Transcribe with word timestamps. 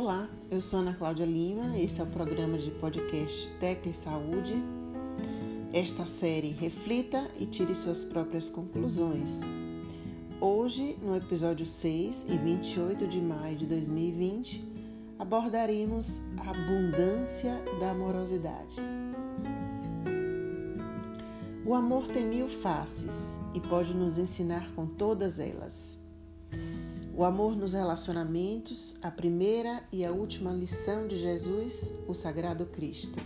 Olá, 0.00 0.28
eu 0.48 0.60
sou 0.60 0.78
Ana 0.78 0.94
Cláudia 0.94 1.26
Lima, 1.26 1.76
esse 1.76 2.00
é 2.00 2.04
o 2.04 2.06
programa 2.06 2.56
de 2.56 2.70
podcast 2.70 3.50
Tecle 3.58 3.92
Saúde. 3.92 4.54
Esta 5.72 6.06
série 6.06 6.50
Reflita 6.50 7.28
e 7.36 7.44
tire 7.44 7.74
suas 7.74 8.04
próprias 8.04 8.48
conclusões. 8.48 9.40
Hoje, 10.40 10.96
no 11.02 11.16
episódio 11.16 11.66
6 11.66 12.26
e 12.28 12.38
28 12.38 13.08
de 13.08 13.20
maio 13.20 13.56
de 13.56 13.66
2020, 13.66 14.64
abordaremos 15.18 16.20
a 16.36 16.48
abundância 16.48 17.60
da 17.80 17.90
amorosidade. 17.90 18.76
O 21.66 21.74
amor 21.74 22.06
tem 22.06 22.24
mil 22.24 22.46
faces 22.46 23.36
e 23.52 23.58
pode 23.58 23.92
nos 23.94 24.16
ensinar 24.16 24.70
com 24.76 24.86
todas 24.86 25.40
elas. 25.40 25.97
O 27.18 27.24
amor 27.24 27.56
nos 27.56 27.72
relacionamentos, 27.72 28.94
a 29.02 29.10
primeira 29.10 29.82
e 29.90 30.04
a 30.04 30.12
última 30.12 30.52
lição 30.52 31.08
de 31.08 31.18
Jesus, 31.18 31.92
o 32.06 32.14
Sagrado 32.14 32.64
Cristo. 32.64 33.18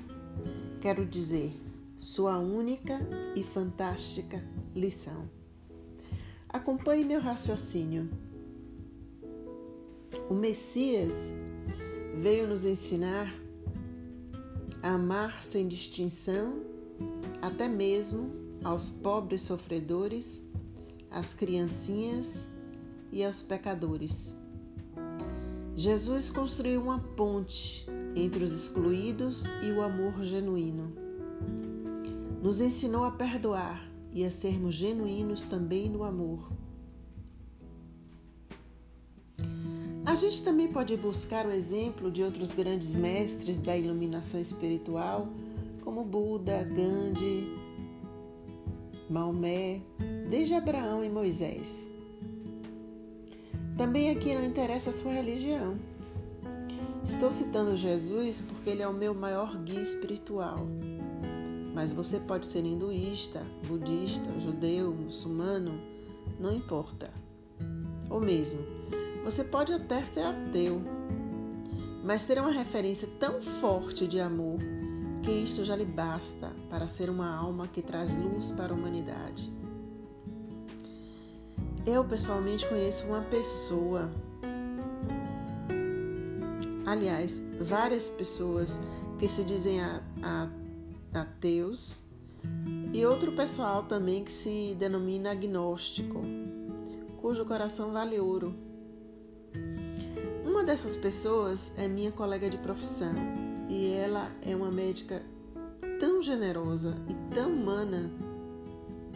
Quero 0.80 1.04
dizer, 1.04 1.52
sua 1.98 2.38
única 2.38 2.98
e 3.36 3.44
fantástica 3.44 4.42
lição. 4.74 5.28
Acompanhe 6.48 7.04
meu 7.04 7.20
raciocínio. 7.20 8.08
O 10.30 10.32
Messias 10.32 11.30
veio 12.14 12.48
nos 12.48 12.64
ensinar 12.64 13.30
a 14.82 14.94
amar 14.94 15.42
sem 15.42 15.68
distinção, 15.68 16.62
até 17.42 17.68
mesmo 17.68 18.32
aos 18.64 18.90
pobres 18.90 19.42
sofredores, 19.42 20.42
às 21.10 21.34
criancinhas 21.34 22.50
e 23.12 23.22
aos 23.22 23.42
pecadores. 23.42 24.34
Jesus 25.76 26.30
construiu 26.30 26.82
uma 26.82 26.98
ponte 26.98 27.86
entre 28.16 28.42
os 28.42 28.52
excluídos 28.52 29.44
e 29.62 29.70
o 29.70 29.82
amor 29.82 30.22
genuíno. 30.22 30.92
Nos 32.42 32.60
ensinou 32.60 33.04
a 33.04 33.10
perdoar 33.10 33.88
e 34.12 34.24
a 34.24 34.30
sermos 34.30 34.74
genuínos 34.74 35.44
também 35.44 35.88
no 35.88 36.02
amor. 36.02 36.50
A 40.04 40.14
gente 40.14 40.42
também 40.42 40.68
pode 40.68 40.96
buscar 40.96 41.46
o 41.46 41.50
exemplo 41.50 42.10
de 42.10 42.22
outros 42.22 42.52
grandes 42.52 42.94
mestres 42.94 43.58
da 43.58 43.76
iluminação 43.76 44.40
espiritual, 44.40 45.28
como 45.82 46.04
Buda, 46.04 46.64
Gandhi, 46.64 47.56
Maomé, 49.08 49.80
desde 50.28 50.54
Abraão 50.54 51.04
e 51.04 51.08
Moisés. 51.08 51.91
Também 53.82 54.10
aqui 54.10 54.32
não 54.32 54.44
interessa 54.44 54.90
a 54.90 54.92
sua 54.92 55.10
religião. 55.10 55.76
Estou 57.04 57.32
citando 57.32 57.76
Jesus 57.76 58.40
porque 58.40 58.70
ele 58.70 58.80
é 58.80 58.86
o 58.86 58.92
meu 58.92 59.12
maior 59.12 59.56
guia 59.56 59.80
espiritual. 59.80 60.68
Mas 61.74 61.90
você 61.90 62.20
pode 62.20 62.46
ser 62.46 62.64
hinduísta, 62.64 63.44
budista, 63.66 64.30
judeu, 64.38 64.94
muçulmano, 64.94 65.82
não 66.38 66.54
importa. 66.54 67.10
Ou 68.08 68.20
mesmo, 68.20 68.60
você 69.24 69.42
pode 69.42 69.72
até 69.72 70.04
ser 70.04 70.26
ateu, 70.26 70.80
mas 72.04 72.24
ter 72.24 72.38
uma 72.38 72.52
referência 72.52 73.08
tão 73.18 73.42
forte 73.42 74.06
de 74.06 74.20
amor 74.20 74.60
que 75.24 75.32
isto 75.32 75.64
já 75.64 75.74
lhe 75.74 75.84
basta 75.84 76.52
para 76.70 76.86
ser 76.86 77.10
uma 77.10 77.34
alma 77.34 77.66
que 77.66 77.82
traz 77.82 78.14
luz 78.14 78.52
para 78.52 78.72
a 78.72 78.76
humanidade. 78.76 79.52
Eu 81.84 82.04
pessoalmente 82.04 82.64
conheço 82.68 83.04
uma 83.06 83.22
pessoa, 83.22 84.08
aliás, 86.86 87.42
várias 87.60 88.08
pessoas 88.08 88.80
que 89.18 89.28
se 89.28 89.42
dizem 89.42 89.80
ateus 91.12 92.04
e 92.92 93.04
outro 93.04 93.32
pessoal 93.32 93.82
também 93.82 94.22
que 94.22 94.32
se 94.32 94.76
denomina 94.78 95.32
agnóstico, 95.32 96.20
cujo 97.20 97.44
coração 97.44 97.92
vale 97.92 98.20
ouro. 98.20 98.54
Uma 100.44 100.62
dessas 100.62 100.96
pessoas 100.96 101.72
é 101.76 101.88
minha 101.88 102.12
colega 102.12 102.48
de 102.48 102.58
profissão 102.58 103.14
e 103.68 103.92
ela 103.92 104.30
é 104.40 104.54
uma 104.54 104.70
médica 104.70 105.20
tão 105.98 106.22
generosa 106.22 106.94
e 107.08 107.34
tão 107.34 107.50
humana 107.50 108.08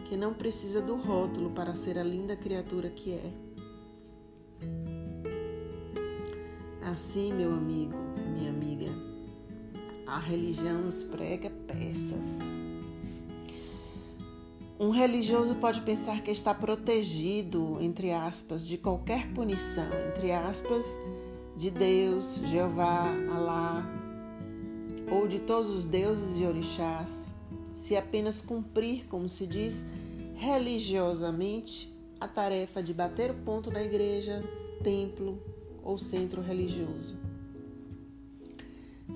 que 0.07 0.15
não 0.15 0.33
precisa 0.33 0.81
do 0.81 0.95
rótulo 0.95 1.49
para 1.49 1.75
ser 1.75 1.97
a 1.97 2.03
linda 2.03 2.35
criatura 2.35 2.89
que 2.89 3.11
é. 3.11 3.31
Assim, 6.81 7.33
meu 7.33 7.51
amigo, 7.51 7.97
minha 8.33 8.49
amiga, 8.49 8.87
a 10.05 10.17
religião 10.17 10.81
nos 10.81 11.03
prega 11.03 11.49
peças. 11.49 12.39
Um 14.79 14.91
religioso 14.91 15.55
pode 15.55 15.81
pensar 15.81 16.21
que 16.21 16.31
está 16.31 16.53
protegido, 16.53 17.77
entre 17.81 18.13
aspas, 18.13 18.65
de 18.65 18.77
qualquer 18.77 19.27
punição, 19.33 19.89
entre 20.15 20.31
aspas, 20.31 20.85
de 21.57 21.69
Deus, 21.69 22.35
Jeová, 22.45 23.07
Alá, 23.35 23.83
ou 25.11 25.27
de 25.27 25.39
todos 25.39 25.69
os 25.71 25.83
deuses 25.83 26.37
e 26.37 26.45
orixás, 26.45 27.33
se 27.77 27.95
apenas 27.95 28.41
cumprir, 28.41 29.05
como 29.05 29.29
se 29.29 29.45
diz, 29.45 29.85
religiosamente 30.33 31.95
a 32.19 32.27
tarefa 32.27 32.81
de 32.81 32.91
bater 32.91 33.29
o 33.29 33.35
ponto 33.35 33.69
na 33.69 33.83
igreja, 33.83 34.39
templo 34.83 35.39
ou 35.83 35.95
centro 35.95 36.41
religioso. 36.41 37.19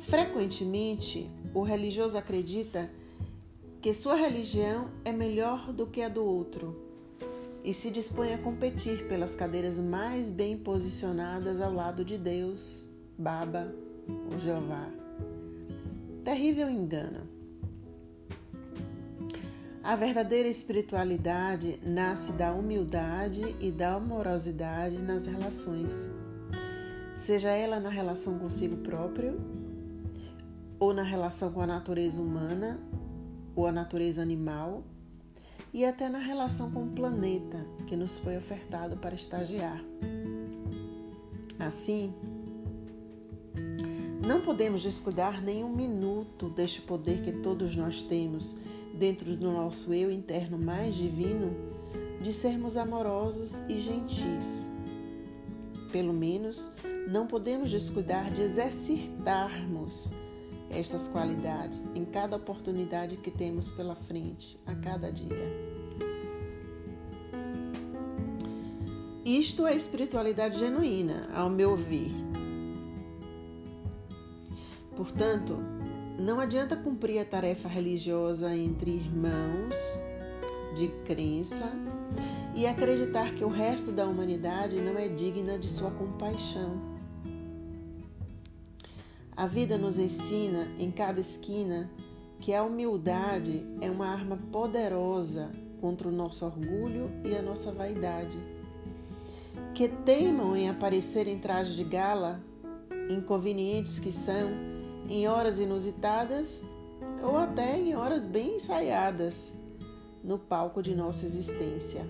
Frequentemente, 0.01 1.27
o 1.55 1.63
religioso 1.63 2.15
acredita 2.15 2.87
que 3.81 3.95
sua 3.95 4.13
religião 4.13 4.91
é 5.03 5.11
melhor 5.11 5.73
do 5.73 5.87
que 5.87 6.03
a 6.03 6.07
do 6.07 6.23
outro 6.23 6.79
e 7.63 7.73
se 7.73 7.89
dispõe 7.89 8.31
a 8.31 8.37
competir 8.37 9.07
pelas 9.07 9.33
cadeiras 9.33 9.79
mais 9.79 10.29
bem 10.29 10.55
posicionadas 10.55 11.59
ao 11.59 11.73
lado 11.73 12.05
de 12.05 12.15
Deus, 12.15 12.87
Baba 13.17 13.73
ou 14.31 14.39
Jeová. 14.39 14.87
Terrível 16.23 16.69
engano. 16.69 17.30
A 19.83 19.95
verdadeira 19.95 20.47
espiritualidade 20.47 21.79
nasce 21.83 22.31
da 22.33 22.53
humildade 22.53 23.55
e 23.59 23.71
da 23.71 23.95
amorosidade 23.95 25.01
nas 25.01 25.25
relações, 25.25 26.07
seja 27.15 27.49
ela 27.49 27.79
na 27.79 27.89
relação 27.89 28.37
consigo 28.37 28.77
próprio, 28.77 29.41
ou 30.79 30.93
na 30.93 31.01
relação 31.01 31.51
com 31.51 31.61
a 31.61 31.67
natureza 31.67 32.21
humana 32.21 32.79
ou 33.55 33.65
a 33.65 33.71
natureza 33.71 34.21
animal, 34.21 34.83
e 35.73 35.83
até 35.83 36.09
na 36.09 36.19
relação 36.19 36.69
com 36.69 36.83
o 36.83 36.91
planeta 36.91 37.65
que 37.87 37.95
nos 37.95 38.19
foi 38.19 38.37
ofertado 38.37 38.97
para 38.97 39.15
estagiar. 39.15 39.83
Assim, 41.57 42.13
não 44.25 44.41
podemos 44.41 44.83
descuidar 44.83 45.41
nem 45.41 45.63
um 45.63 45.75
minuto 45.75 46.49
deste 46.49 46.81
poder 46.81 47.23
que 47.23 47.31
todos 47.31 47.75
nós 47.75 48.03
temos 48.03 48.55
dentro 49.01 49.35
do 49.35 49.49
nosso 49.49 49.91
eu 49.95 50.11
interno 50.11 50.59
mais 50.59 50.93
divino, 50.93 51.55
de 52.21 52.31
sermos 52.31 52.77
amorosos 52.77 53.57
e 53.67 53.79
gentis. 53.79 54.69
Pelo 55.91 56.13
menos, 56.13 56.69
não 57.09 57.25
podemos 57.25 57.71
descuidar 57.71 58.29
de 58.29 58.43
exercitarmos 58.43 60.11
estas 60.69 61.07
qualidades 61.07 61.89
em 61.95 62.05
cada 62.05 62.35
oportunidade 62.35 63.17
que 63.17 63.31
temos 63.31 63.71
pela 63.71 63.95
frente, 63.95 64.55
a 64.67 64.75
cada 64.75 65.11
dia. 65.11 65.51
Isto 69.25 69.65
é 69.65 69.75
espiritualidade 69.75 70.59
genuína, 70.59 71.27
ao 71.33 71.49
meu 71.49 71.75
ver. 71.75 72.11
Portanto, 74.95 75.80
não 76.19 76.39
adianta 76.39 76.75
cumprir 76.75 77.19
a 77.19 77.25
tarefa 77.25 77.67
religiosa 77.67 78.55
entre 78.55 78.91
irmãos 78.91 79.75
de 80.75 80.87
crença 81.05 81.71
e 82.55 82.65
acreditar 82.65 83.33
que 83.33 83.43
o 83.43 83.49
resto 83.49 83.91
da 83.91 84.05
humanidade 84.05 84.81
não 84.81 84.97
é 84.97 85.07
digna 85.07 85.57
de 85.57 85.69
sua 85.69 85.91
compaixão. 85.91 86.91
A 89.35 89.47
vida 89.47 89.77
nos 89.77 89.97
ensina 89.97 90.67
em 90.77 90.91
cada 90.91 91.19
esquina 91.19 91.89
que 92.39 92.53
a 92.53 92.63
humildade 92.63 93.65
é 93.79 93.89
uma 93.89 94.07
arma 94.07 94.37
poderosa 94.51 95.51
contra 95.79 96.07
o 96.07 96.11
nosso 96.11 96.45
orgulho 96.45 97.09
e 97.23 97.35
a 97.35 97.41
nossa 97.41 97.71
vaidade. 97.71 98.37
Que 99.73 99.87
teimam 99.87 100.55
em 100.55 100.69
aparecer 100.69 101.27
em 101.27 101.39
traje 101.39 101.75
de 101.75 101.83
gala, 101.83 102.41
inconvenientes 103.09 103.97
que 103.99 104.11
são, 104.11 104.70
em 105.09 105.27
horas 105.27 105.59
inusitadas 105.59 106.65
ou 107.23 107.37
até 107.37 107.79
em 107.79 107.95
horas 107.95 108.25
bem 108.25 108.55
ensaiadas 108.55 109.51
no 110.23 110.37
palco 110.37 110.81
de 110.81 110.95
nossa 110.95 111.25
existência. 111.25 112.05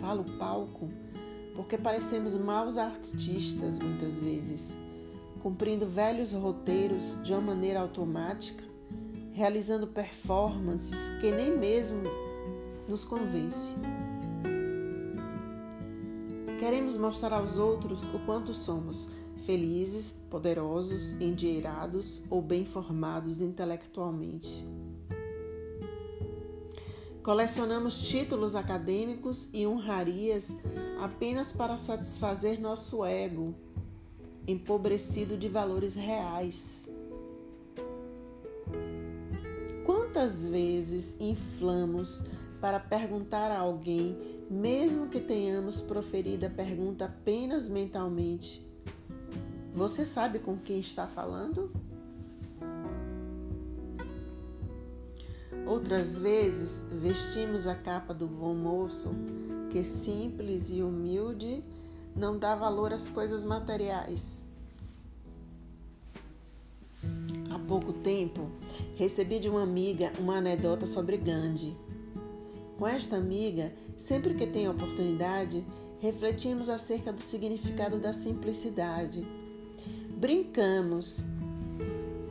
Falo 0.00 0.24
palco 0.38 0.88
porque 1.58 1.76
parecemos 1.76 2.34
maus 2.36 2.78
artistas 2.78 3.80
muitas 3.80 4.22
vezes, 4.22 4.76
cumprindo 5.40 5.88
velhos 5.88 6.32
roteiros 6.32 7.20
de 7.24 7.32
uma 7.32 7.42
maneira 7.42 7.80
automática, 7.80 8.62
realizando 9.32 9.88
performances 9.88 11.10
que 11.20 11.32
nem 11.32 11.58
mesmo 11.58 12.04
nos 12.86 13.04
convence. 13.04 13.72
Queremos 16.60 16.96
mostrar 16.96 17.32
aos 17.32 17.58
outros 17.58 18.06
o 18.14 18.20
quanto 18.20 18.54
somos 18.54 19.08
felizes, 19.48 20.12
poderosos, 20.28 21.12
endinheirados 21.12 22.22
ou 22.28 22.42
bem 22.42 22.66
formados 22.66 23.40
intelectualmente. 23.40 24.62
Colecionamos 27.22 27.96
títulos 27.96 28.54
acadêmicos 28.54 29.48
e 29.54 29.66
honrarias 29.66 30.54
apenas 31.00 31.50
para 31.50 31.78
satisfazer 31.78 32.60
nosso 32.60 33.02
ego, 33.06 33.54
empobrecido 34.46 35.34
de 35.34 35.48
valores 35.48 35.94
reais. 35.94 36.86
Quantas 39.86 40.46
vezes 40.46 41.16
inflamos 41.18 42.22
para 42.60 42.78
perguntar 42.78 43.50
a 43.50 43.60
alguém, 43.60 44.14
mesmo 44.50 45.08
que 45.08 45.20
tenhamos 45.20 45.80
proferido 45.80 46.44
a 46.44 46.50
pergunta 46.50 47.06
apenas 47.06 47.66
mentalmente: 47.66 48.67
Você 49.78 50.04
sabe 50.04 50.40
com 50.40 50.56
quem 50.56 50.80
está 50.80 51.06
falando? 51.06 51.70
Outras 55.64 56.18
vezes 56.18 56.84
vestimos 56.90 57.64
a 57.64 57.76
capa 57.76 58.12
do 58.12 58.26
bom 58.26 58.56
moço, 58.56 59.10
que 59.70 59.84
simples 59.84 60.68
e 60.68 60.82
humilde 60.82 61.62
não 62.16 62.36
dá 62.36 62.56
valor 62.56 62.92
às 62.92 63.08
coisas 63.08 63.44
materiais. 63.44 64.42
Há 67.48 67.58
pouco 67.60 67.92
tempo, 67.92 68.50
recebi 68.96 69.38
de 69.38 69.48
uma 69.48 69.62
amiga 69.62 70.12
uma 70.18 70.38
anedota 70.38 70.88
sobre 70.88 71.16
Gandhi. 71.16 71.76
Com 72.76 72.84
esta 72.84 73.14
amiga, 73.14 73.72
sempre 73.96 74.34
que 74.34 74.44
tenho 74.44 74.72
oportunidade, 74.72 75.64
refletimos 76.00 76.68
acerca 76.68 77.12
do 77.12 77.20
significado 77.20 78.00
da 78.00 78.12
simplicidade. 78.12 79.37
Brincamos. 80.18 81.24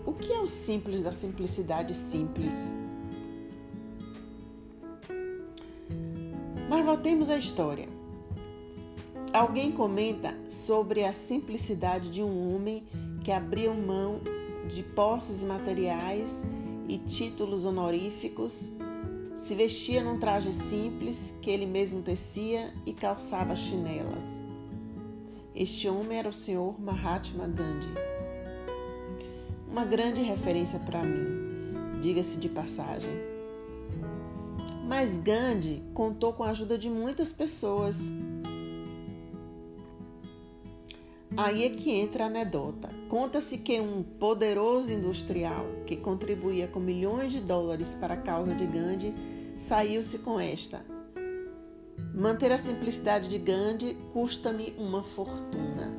O 0.05 0.11
que 0.11 0.33
é 0.33 0.41
o 0.41 0.47
simples 0.47 1.01
da 1.01 1.13
simplicidade 1.13 1.95
simples? 1.95 2.53
Mas 6.69 6.85
voltemos 6.85 7.29
à 7.29 7.37
história. 7.37 7.87
Alguém 9.31 9.71
comenta 9.71 10.37
sobre 10.49 11.05
a 11.05 11.13
simplicidade 11.13 12.09
de 12.09 12.21
um 12.21 12.53
homem 12.53 12.85
que 13.23 13.31
abriu 13.31 13.73
mão 13.73 14.19
de 14.67 14.83
posses 14.83 15.41
materiais 15.41 16.43
e 16.89 16.97
títulos 16.97 17.63
honoríficos, 17.63 18.67
se 19.37 19.55
vestia 19.55 20.03
num 20.03 20.19
traje 20.19 20.51
simples 20.51 21.37
que 21.41 21.49
ele 21.49 21.65
mesmo 21.65 22.01
tecia 22.01 22.73
e 22.85 22.91
calçava 22.91 23.55
chinelas. 23.55 24.45
Este 25.59 25.89
homem 25.89 26.19
era 26.19 26.29
o 26.29 26.33
senhor 26.33 26.79
Mahatma 26.79 27.47
Gandhi. 27.47 27.87
Uma 29.67 29.83
grande 29.83 30.21
referência 30.21 30.77
para 30.77 31.01
mim, 31.01 31.99
diga-se 31.99 32.37
de 32.37 32.47
passagem. 32.47 33.09
Mas 34.87 35.17
Gandhi 35.17 35.81
contou 35.95 36.31
com 36.33 36.43
a 36.43 36.51
ajuda 36.51 36.77
de 36.77 36.91
muitas 36.91 37.31
pessoas. 37.31 38.11
Aí 41.35 41.63
é 41.63 41.69
que 41.71 41.89
entra 41.89 42.25
a 42.25 42.27
anedota. 42.27 42.89
Conta-se 43.09 43.57
que 43.57 43.79
um 43.79 44.03
poderoso 44.03 44.93
industrial 44.93 45.65
que 45.87 45.97
contribuía 45.97 46.67
com 46.67 46.79
milhões 46.79 47.31
de 47.31 47.39
dólares 47.39 47.97
para 47.99 48.13
a 48.13 48.17
causa 48.17 48.53
de 48.53 48.67
Gandhi 48.67 49.11
saiu-se 49.57 50.19
com 50.19 50.39
esta. 50.39 50.96
Manter 52.17 52.51
a 52.51 52.57
simplicidade 52.57 53.29
de 53.29 53.37
Gandhi 53.37 53.93
custa-me 54.11 54.73
uma 54.75 55.03
fortuna. 55.03 55.95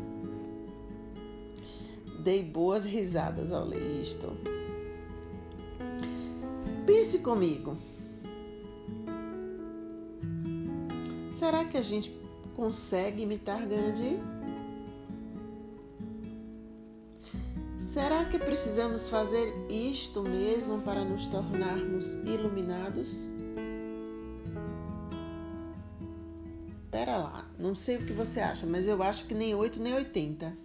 Dei 2.18 2.42
boas 2.42 2.84
risadas 2.84 3.52
ao 3.52 3.64
ler 3.64 4.00
isto. 4.00 4.36
Pense 6.84 7.20
comigo. 7.20 7.78
Será 11.30 11.64
que 11.64 11.76
a 11.76 11.82
gente 11.82 12.12
consegue 12.52 13.22
imitar 13.22 13.64
Gandhi? 13.64 14.20
Será 17.78 18.24
que 18.24 18.40
precisamos 18.40 19.08
fazer 19.08 19.54
isto 19.70 20.22
mesmo 20.22 20.82
para 20.82 21.04
nos 21.04 21.26
tornarmos 21.26 22.14
iluminados? 22.24 23.37
Não 27.68 27.74
sei 27.74 27.96
o 27.96 28.06
que 28.06 28.14
você 28.14 28.40
acha, 28.40 28.64
mas 28.66 28.88
eu 28.88 29.02
acho 29.02 29.26
que 29.26 29.34
nem 29.34 29.54
8 29.54 29.78
nem 29.78 29.92
80. 29.92 30.56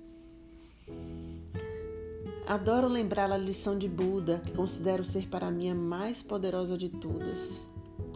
Adoro 2.47 2.87
lembrar 2.87 3.29
a 3.29 3.35
lição 3.35 3.77
de 3.77 3.89
Buda, 3.89 4.41
que 4.45 4.53
considero 4.53 5.03
ser 5.03 5.27
para 5.27 5.51
mim 5.51 5.69
a 5.69 5.75
mais 5.75 6.23
poderosa 6.23 6.77
de 6.77 6.87
todas. 6.87 7.69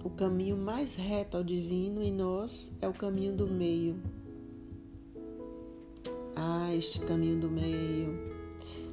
O 0.06 0.10
caminho 0.10 0.56
mais 0.56 0.95
reto 0.95 1.36
ao 1.36 1.44
divino 1.44 2.01
em 2.01 2.13
nós 2.13 2.72
é 2.81 2.88
o 2.88 2.94
caminho 2.94 3.36
do 3.36 3.45
meio. 3.45 3.98
Ah, 6.34 6.74
este 6.74 7.01
caminho 7.01 7.42
do 7.42 7.50
meio. 7.50 8.18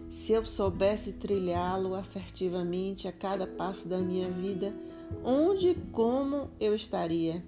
Se 0.09 0.33
eu 0.33 0.45
soubesse 0.45 1.13
trilhá-lo 1.13 1.95
assertivamente 1.95 3.07
a 3.07 3.13
cada 3.13 3.47
passo 3.47 3.87
da 3.87 3.99
minha 3.99 4.29
vida, 4.29 4.75
onde 5.23 5.69
e 5.69 5.75
como 5.93 6.51
eu 6.59 6.75
estaria? 6.75 7.45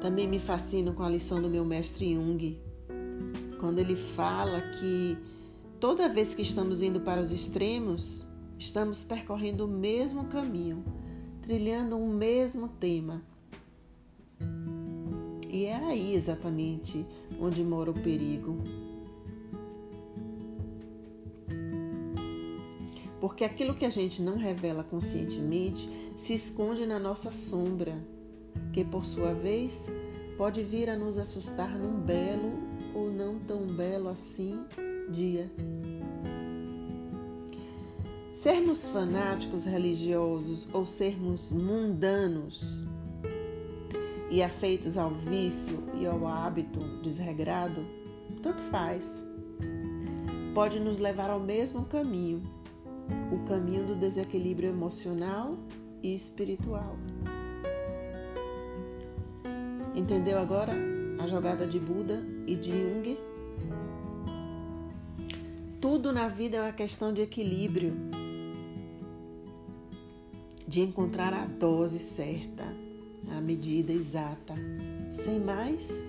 Também 0.00 0.28
me 0.28 0.38
fascino 0.38 0.92
com 0.92 1.02
a 1.02 1.08
lição 1.08 1.40
do 1.40 1.48
meu 1.48 1.64
mestre 1.64 2.14
Jung, 2.14 2.60
quando 3.58 3.78
ele 3.78 3.96
fala 3.96 4.60
que 4.60 5.16
toda 5.80 6.08
vez 6.08 6.34
que 6.34 6.42
estamos 6.42 6.82
indo 6.82 7.00
para 7.00 7.20
os 7.20 7.32
extremos, 7.32 8.26
Estamos 8.58 9.04
percorrendo 9.04 9.66
o 9.66 9.68
mesmo 9.68 10.24
caminho, 10.28 10.82
trilhando 11.42 11.98
o 11.98 12.08
mesmo 12.08 12.68
tema. 12.68 13.22
E 15.48 15.66
é 15.66 15.76
aí 15.76 16.14
exatamente 16.14 17.06
onde 17.38 17.62
mora 17.62 17.90
o 17.90 17.94
perigo. 17.94 18.62
Porque 23.20 23.44
aquilo 23.44 23.74
que 23.74 23.84
a 23.84 23.90
gente 23.90 24.22
não 24.22 24.36
revela 24.38 24.82
conscientemente 24.82 25.88
se 26.16 26.34
esconde 26.34 26.86
na 26.86 26.98
nossa 26.98 27.30
sombra, 27.32 28.02
que 28.76 28.84
por 28.84 29.06
sua 29.06 29.32
vez 29.32 29.86
pode 30.36 30.62
vir 30.62 30.90
a 30.90 30.98
nos 30.98 31.18
assustar 31.18 31.78
num 31.78 31.98
belo 31.98 32.52
ou 32.94 33.10
não 33.10 33.38
tão 33.38 33.62
belo 33.62 34.10
assim 34.10 34.66
dia. 35.08 35.50
Sermos 38.34 38.86
fanáticos 38.86 39.64
religiosos 39.64 40.68
ou 40.74 40.84
sermos 40.84 41.50
mundanos 41.50 42.84
e 44.30 44.42
afeitos 44.42 44.98
ao 44.98 45.08
vício 45.08 45.82
e 45.98 46.04
ao 46.04 46.26
hábito 46.26 46.80
desregrado, 47.02 47.82
tanto 48.42 48.60
faz. 48.64 49.24
Pode 50.52 50.78
nos 50.78 50.98
levar 50.98 51.30
ao 51.30 51.40
mesmo 51.40 51.86
caminho, 51.86 52.42
o 53.32 53.38
caminho 53.48 53.86
do 53.86 53.94
desequilíbrio 53.94 54.68
emocional 54.68 55.56
e 56.02 56.14
espiritual. 56.14 56.94
Entendeu 59.96 60.38
agora 60.38 60.74
a 61.18 61.26
jogada 61.26 61.66
de 61.66 61.80
Buda 61.80 62.22
e 62.46 62.54
de 62.54 62.70
Jung? 62.70 63.18
Tudo 65.80 66.12
na 66.12 66.28
vida 66.28 66.58
é 66.58 66.60
uma 66.60 66.72
questão 66.72 67.14
de 67.14 67.22
equilíbrio 67.22 67.94
de 70.68 70.82
encontrar 70.82 71.32
a 71.32 71.46
dose 71.46 71.98
certa, 71.98 72.64
a 73.34 73.40
medida 73.40 73.90
exata, 73.90 74.54
sem 75.10 75.40
mais 75.40 76.06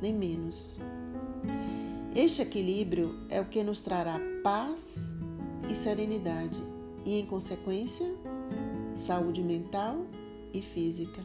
nem 0.00 0.12
menos. 0.12 0.78
Este 2.14 2.42
equilíbrio 2.42 3.12
é 3.28 3.40
o 3.40 3.46
que 3.46 3.60
nos 3.64 3.82
trará 3.82 4.20
paz 4.44 5.12
e 5.68 5.74
serenidade, 5.74 6.60
e, 7.04 7.18
em 7.18 7.26
consequência, 7.26 8.06
saúde 8.94 9.42
mental 9.42 10.06
e 10.52 10.62
física. 10.62 11.20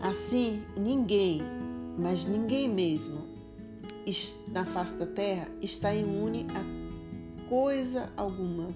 Assim, 0.00 0.62
ninguém, 0.76 1.42
mas 1.98 2.24
ninguém 2.24 2.68
mesmo, 2.68 3.26
na 4.48 4.64
face 4.64 4.96
da 4.96 5.06
terra 5.06 5.48
está 5.60 5.94
imune 5.94 6.46
a 6.54 7.48
coisa 7.48 8.10
alguma 8.16 8.74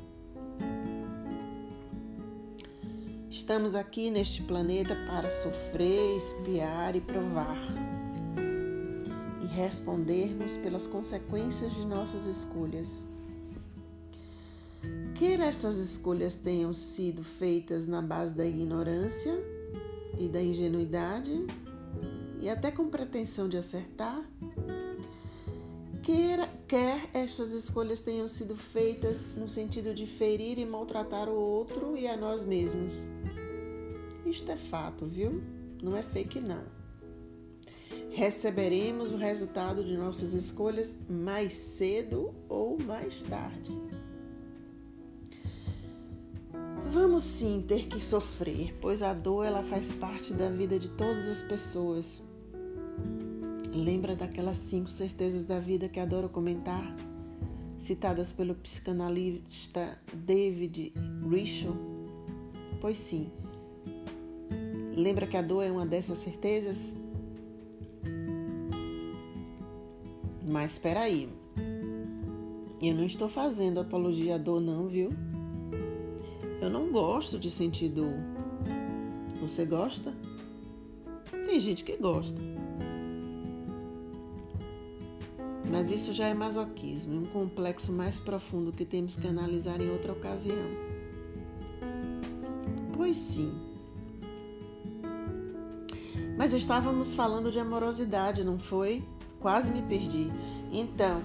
Estamos 3.43 3.75
aqui 3.75 4.11
neste 4.11 4.43
planeta 4.43 4.95
para 5.07 5.31
sofrer, 5.31 6.17
espiar 6.17 6.95
e 6.95 7.01
provar. 7.01 7.57
E 9.43 9.47
respondermos 9.47 10.57
pelas 10.59 10.87
consequências 10.87 11.75
de 11.75 11.85
nossas 11.85 12.27
escolhas. 12.27 13.03
Quer 15.15 15.41
essas 15.41 15.79
escolhas 15.79 16.39
tenham 16.39 16.73
sido 16.73 17.25
feitas 17.25 17.89
na 17.89 18.01
base 18.01 18.35
da 18.35 18.47
ignorância 18.47 19.37
e 20.19 20.29
da 20.29 20.43
ingenuidade, 20.43 21.47
e 22.41 22.49
até 22.49 22.71
com 22.71 22.89
pretensão 22.89 23.49
de 23.49 23.57
acertar, 23.57 24.25
quer, 26.03 26.51
quer 26.67 27.09
estas 27.15 27.53
escolhas 27.53 28.03
tenham 28.03 28.27
sido 28.27 28.57
feitas 28.57 29.29
no 29.37 29.49
sentido 29.49 29.95
de 29.95 30.07
ferir 30.07 30.59
e 30.59 30.67
maltratar 30.67 31.29
o 31.29 31.35
outro 31.35 31.97
e 31.97 32.09
a 32.09 32.17
nós 32.17 32.45
mesmos. 32.45 33.09
Isto 34.27 34.51
é 34.51 34.57
fato, 34.57 35.07
viu? 35.07 35.43
Não 35.83 35.97
é 35.97 36.03
fake, 36.03 36.41
não. 36.41 36.65
Receberemos 38.11 39.13
o 39.13 39.17
resultado 39.17 39.83
de 39.83 39.97
nossas 39.97 40.33
escolhas 40.33 40.97
mais 41.09 41.55
cedo 41.55 42.35
ou 42.49 42.79
mais 42.83 43.23
tarde. 43.23 43.71
Vamos 46.93 47.23
sim 47.23 47.65
ter 47.67 47.87
que 47.87 48.05
sofrer, 48.05 48.77
pois 48.79 49.01
a 49.01 49.15
dor 49.15 49.47
ela 49.47 49.63
faz 49.63 49.91
parte 49.91 50.35
da 50.35 50.51
vida 50.51 50.79
de 50.79 50.91
todas 50.91 51.27
as 51.27 51.41
pessoas. 51.41 52.23
Lembra 53.73 54.15
daquelas 54.15 54.59
cinco 54.59 54.91
certezas 54.91 55.43
da 55.43 55.59
vida 55.59 55.89
que 55.89 55.99
adoro 55.99 56.29
comentar, 56.29 56.95
citadas 57.79 58.31
pelo 58.31 58.55
psicanalista 58.57 59.99
David 60.13 60.93
Richo? 61.31 61.75
Pois 62.79 62.99
sim. 62.99 63.33
Lembra 64.95 65.27
que 65.27 65.39
a 65.39 65.41
dor 65.41 65.63
é 65.63 65.71
uma 65.71 65.87
dessas 65.87 66.19
certezas? 66.19 66.95
Mas 70.47 70.73
espera 70.73 71.01
aí. 71.01 71.27
Eu 72.83 72.95
não 72.95 73.07
estou 73.07 73.31
fazendo 73.31 73.81
apologia 73.81 74.35
à 74.35 74.39
dor 74.39 74.61
não, 74.61 74.89
viu? 74.89 75.09
Eu 76.63 76.71
não 76.71 76.93
gosto 76.93 77.41
de 77.41 77.51
sentir 77.51 77.89
dor. 77.89 78.15
Você 79.41 79.65
gosta? 79.65 80.15
Tem 81.45 81.59
gente 81.59 81.83
que 81.83 81.97
gosta. 81.97 82.41
Mas 85.69 85.91
isso 85.91 86.13
já 86.13 86.29
é 86.29 86.35
masoquismo, 86.35 87.19
um 87.19 87.25
complexo 87.25 87.91
mais 87.91 88.21
profundo 88.21 88.73
que 88.73 88.85
temos 88.85 89.17
que 89.17 89.27
analisar 89.27 89.81
em 89.81 89.91
outra 89.91 90.13
ocasião. 90.13 90.69
Pois 92.95 93.17
sim. 93.17 93.53
Mas 96.39 96.53
estávamos 96.53 97.13
falando 97.13 97.51
de 97.51 97.59
amorosidade, 97.59 98.45
não 98.45 98.57
foi? 98.57 99.03
Quase 99.41 99.73
me 99.73 99.83
perdi. 99.83 100.31
Então, 100.71 101.25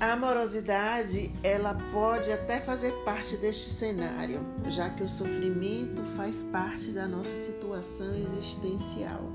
a 0.00 0.14
amorosidade, 0.14 1.30
ela 1.42 1.74
pode 1.92 2.32
até 2.32 2.58
fazer 2.58 2.90
parte 3.04 3.36
deste 3.36 3.68
cenário, 3.68 4.40
já 4.70 4.88
que 4.88 5.02
o 5.02 5.08
sofrimento 5.08 6.02
faz 6.16 6.42
parte 6.44 6.90
da 6.90 7.06
nossa 7.06 7.36
situação 7.36 8.14
existencial. 8.14 9.30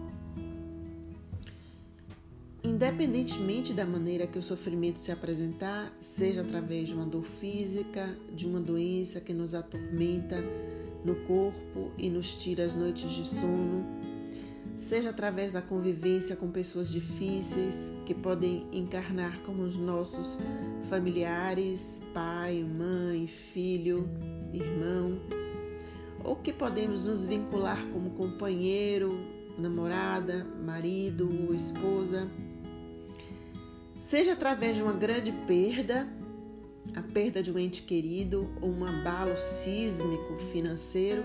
Independentemente 2.63 3.73
da 3.73 3.85
maneira 3.85 4.25
que 4.25 4.39
o 4.39 4.43
sofrimento 4.43 4.99
se 4.99 5.11
apresentar, 5.11 5.93
seja 5.99 6.41
através 6.41 6.87
de 6.87 6.95
uma 6.95 7.05
dor 7.05 7.25
física, 7.25 8.17
de 8.33 8.47
uma 8.47 8.59
doença 8.59 9.21
que 9.21 9.35
nos 9.35 9.53
atormenta 9.53 10.37
no 11.05 11.13
corpo 11.27 11.91
e 11.95 12.09
nos 12.09 12.33
tira 12.41 12.65
as 12.65 12.73
noites 12.73 13.11
de 13.11 13.23
sono, 13.23 13.85
seja 14.77 15.09
através 15.09 15.53
da 15.53 15.61
convivência 15.61 16.35
com 16.35 16.49
pessoas 16.49 16.89
difíceis 16.89 17.93
que 18.05 18.13
podem 18.13 18.67
encarnar 18.71 19.39
como 19.39 19.63
os 19.63 19.75
nossos 19.77 20.37
familiares, 20.89 22.01
pai, 22.13 22.63
mãe, 22.63 23.27
filho, 23.27 24.09
irmão, 24.53 25.19
ou 26.23 26.35
que 26.35 26.51
podemos 26.51 27.05
nos 27.05 27.25
vincular 27.25 27.81
como 27.91 28.11
companheiro, 28.11 29.17
namorada, 29.57 30.45
marido 30.65 31.29
ou 31.47 31.53
esposa, 31.53 32.27
seja 33.97 34.33
através 34.33 34.75
de 34.75 34.83
uma 34.83 34.93
grande 34.93 35.31
perda, 35.47 36.07
a 36.95 37.01
perda 37.01 37.41
de 37.41 37.51
um 37.51 37.57
ente 37.57 37.81
querido 37.81 38.49
ou 38.61 38.69
um 38.69 38.85
abalo 38.85 39.37
sísmico 39.37 40.37
financeiro, 40.51 41.23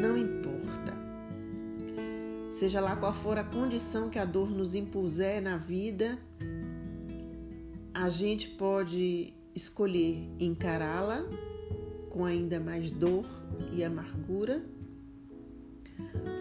não 0.00 0.16
importa 0.16 0.49
Seja 2.60 2.78
lá 2.78 2.94
qual 2.94 3.14
for 3.14 3.38
a 3.38 3.42
condição 3.42 4.10
que 4.10 4.18
a 4.18 4.24
dor 4.26 4.50
nos 4.50 4.74
impuser 4.74 5.40
na 5.40 5.56
vida, 5.56 6.18
a 7.94 8.10
gente 8.10 8.50
pode 8.50 9.32
escolher 9.54 10.28
encará-la 10.38 11.24
com 12.10 12.22
ainda 12.22 12.60
mais 12.60 12.90
dor 12.90 13.24
e 13.72 13.82
amargura, 13.82 14.62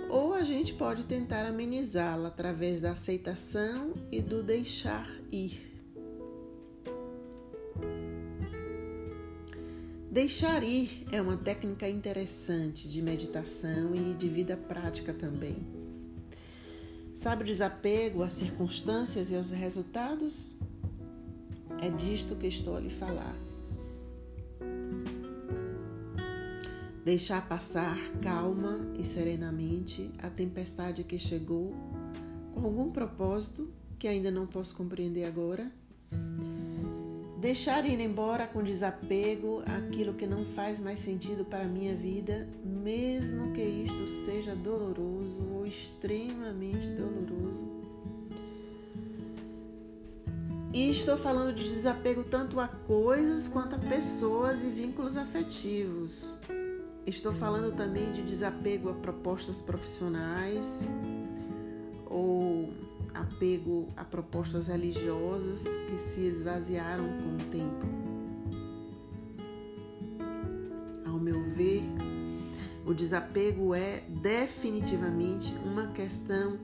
ou 0.10 0.34
a 0.34 0.44
gente 0.44 0.74
pode 0.74 1.06
tentar 1.06 1.46
amenizá-la 1.46 2.28
através 2.28 2.82
da 2.82 2.92
aceitação 2.92 3.94
e 4.12 4.22
do 4.22 4.44
deixar 4.44 5.10
ir. 5.32 5.72
Deixar 10.12 10.64
ir 10.64 11.06
é 11.14 11.22
uma 11.22 11.38
técnica 11.38 11.88
interessante 11.88 12.90
de 12.90 13.02
meditação 13.02 13.96
e 13.96 14.14
de 14.16 14.28
vida 14.28 14.58
prática 14.58 15.14
também. 15.14 15.79
Sabe 17.20 17.44
o 17.44 17.46
desapego 17.46 18.24
às 18.24 18.32
circunstâncias 18.32 19.30
e 19.30 19.36
aos 19.36 19.52
resultados? 19.52 20.56
É 21.82 21.90
disto 21.90 22.34
que 22.38 22.48
estou 22.48 22.78
a 22.78 22.80
lhe 22.80 22.90
falar. 22.90 23.36
Deixar 27.04 27.46
passar 27.46 27.98
calma 28.22 28.80
e 28.98 29.04
serenamente 29.04 30.10
a 30.24 30.30
tempestade 30.30 31.04
que 31.04 31.20
chegou 31.20 31.76
com 32.54 32.64
algum 32.64 32.90
propósito 32.90 33.70
que 34.00 34.08
ainda 34.08 34.32
não 34.32 34.48
posso 34.48 34.74
compreender 34.74 35.26
agora 35.26 35.70
Deixar 37.40 37.86
ir 37.86 38.02
embora 38.02 38.46
com 38.46 38.62
desapego 38.62 39.64
aquilo 39.66 40.14
que 40.14 40.28
não 40.28 40.44
faz 40.44 40.78
mais 40.78 41.00
sentido 41.00 41.46
para 41.46 41.62
a 41.62 41.68
minha 41.68 41.96
vida, 41.96 42.50
mesmo 42.66 43.54
que 43.54 43.62
isto 43.62 44.10
seja 44.26 44.54
doloroso 44.54 45.59
extremamente 45.70 46.90
doloroso. 46.90 47.80
E 50.74 50.90
estou 50.90 51.18
falando 51.18 51.56
de 51.56 51.64
desapego 51.64 52.24
tanto 52.24 52.60
a 52.60 52.68
coisas 52.68 53.48
quanto 53.48 53.76
a 53.76 53.80
pessoas 53.80 54.64
e 54.64 54.70
vínculos 54.70 55.16
afetivos. 55.18 56.38
Estou 57.06 57.34
falando 57.34 57.76
também 57.76 58.12
de 58.12 58.22
desapego 58.22 58.90
a 58.90 58.94
propostas 58.94 59.62
profissionais 59.62 60.88
ou 62.06 62.72
apego 63.14 63.88
a 63.98 64.04
propostas 64.04 64.68
religiosas 64.68 65.66
que 65.90 65.98
se 65.98 66.22
esvaziaram 66.22 67.06
com 67.18 67.36
o 67.36 67.50
tempo. 67.50 67.99
Desapego 73.00 73.74
é 73.74 74.04
definitivamente 74.10 75.56
uma 75.64 75.88
questão 75.88 76.60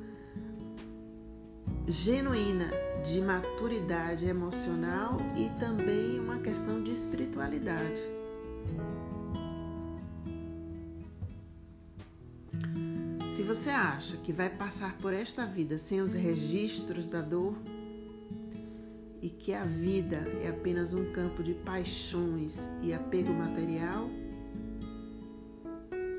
genuína 1.87 2.69
de 3.05 3.21
maturidade 3.21 4.25
emocional 4.25 5.17
e 5.37 5.49
também 5.57 6.19
uma 6.19 6.37
questão 6.37 6.83
de 6.83 6.91
espiritualidade. 6.91 8.01
Se 13.33 13.41
você 13.41 13.69
acha 13.69 14.17
que 14.17 14.33
vai 14.33 14.49
passar 14.49 14.97
por 14.97 15.13
esta 15.13 15.45
vida 15.45 15.77
sem 15.77 16.01
os 16.01 16.13
registros 16.13 17.07
da 17.07 17.21
dor 17.21 17.55
e 19.21 19.29
que 19.29 19.53
a 19.53 19.63
vida 19.63 20.17
é 20.43 20.49
apenas 20.49 20.93
um 20.93 21.11
campo 21.13 21.41
de 21.41 21.53
paixões 21.53 22.69
e 22.81 22.93
apego 22.93 23.33
material, 23.33 24.09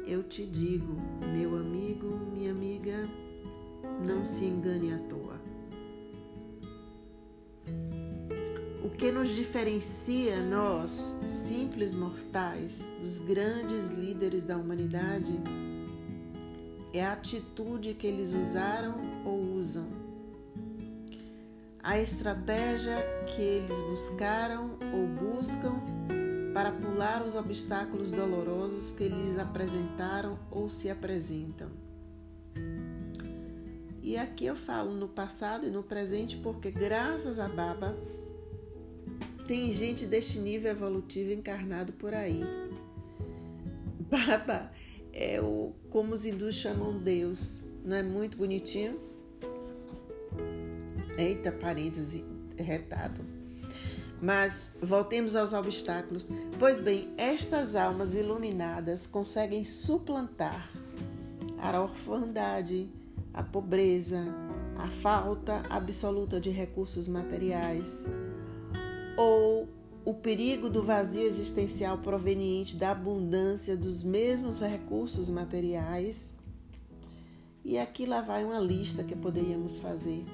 eu 0.07 0.23
te 0.23 0.47
digo, 0.47 0.95
meu 1.33 1.57
amigo, 1.57 2.07
minha 2.33 2.53
amiga, 2.53 3.09
não 4.07 4.25
se 4.25 4.45
engane 4.45 4.93
à 4.93 4.99
toa. 4.99 5.41
O 8.85 8.91
que 8.91 9.11
nos 9.11 9.29
diferencia, 9.29 10.41
nós, 10.41 11.17
simples 11.27 11.93
mortais, 11.93 12.87
dos 13.01 13.19
grandes 13.19 13.91
líderes 13.91 14.45
da 14.45 14.57
humanidade, 14.57 15.41
é 16.93 17.05
a 17.05 17.13
atitude 17.13 17.95
que 17.95 18.07
eles 18.07 18.33
usaram 18.33 18.95
ou 19.25 19.55
usam, 19.57 19.89
a 21.83 21.99
estratégia 21.99 22.97
que 23.35 23.43
eles 23.43 23.81
buscaram 23.83 24.79
ou 24.93 25.07
buscam 25.07 25.96
para 26.57 26.73
pular 26.73 27.23
os 27.23 27.35
obstáculos 27.35 28.11
dolorosos 28.11 28.91
que 28.91 29.07
lhes 29.07 29.39
apresentaram 29.39 30.39
ou 30.51 30.71
se 30.71 30.89
apresentam. 30.89 31.69
E 34.03 34.17
aqui 34.17 34.47
eu 34.47 34.57
falo 34.57 34.95
no 34.95 35.07
passado 35.07 35.67
e 35.67 35.71
no 35.71 35.83
presente 35.83 36.39
porque, 36.39 36.71
graças 36.71 37.39
a 37.39 37.47
Baba, 37.47 37.95
tem 39.47 39.71
gente 39.71 40.07
deste 40.07 40.39
nível 40.39 40.71
evolutivo 40.71 41.31
encarnado 41.31 41.93
por 41.93 42.15
aí. 42.15 42.41
Baba 44.09 44.73
é 45.13 45.39
o 45.43 45.75
como 45.91 46.15
os 46.15 46.25
hindus 46.25 46.55
chamam 46.55 46.99
Deus, 46.99 47.61
não 47.85 47.97
é 47.97 48.03
muito 48.03 48.39
bonitinho? 48.39 48.99
Eita, 51.19 51.53
parêntese, 51.53 52.25
retado. 52.57 53.36
Mas 54.21 54.73
voltemos 54.83 55.37
aos 55.37 55.53
obstáculos. 55.53 56.29
Pois 56.59 56.81
bem, 56.81 57.13
estas 57.19 57.77
almas 57.77 58.15
iluminadas 58.15 59.07
conseguem 59.07 59.65
suplantar 59.65 60.71
a 61.59 61.81
orfandade, 61.81 62.89
a 63.33 63.43
pobreza, 63.43 64.25
a 64.79 64.89
falta 64.89 65.63
absoluta 65.69 66.41
de 66.41 66.51
recursos 66.51 67.09
materiais 67.09 68.05
ou 69.17 69.69
o 70.05 70.15
perigo 70.15 70.71
do 70.71 70.83
vazio 70.83 71.27
existencial 71.27 71.99
proveniente 71.99 72.77
da 72.77 72.93
abundância 72.93 73.77
dos 73.77 74.03
mesmos 74.03 74.61
recursos 74.61 75.29
materiais. 75.29 76.33
E 77.65 77.77
aqui 77.79 78.07
lá 78.07 78.21
vai 78.21 78.45
uma 78.45 78.61
lista 78.61 79.03
que 79.03 79.17
poderíamos 79.17 79.81
fazer. 79.81 80.25